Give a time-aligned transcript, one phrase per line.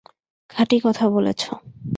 [0.49, 1.41] খাঁটি কথা বলেছ।